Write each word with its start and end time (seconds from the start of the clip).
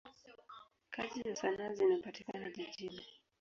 Kazi 0.91 1.21
za 1.23 1.35
sanaa 1.35 1.73
zinapatikana 1.73 2.49
jijini. 2.51 3.01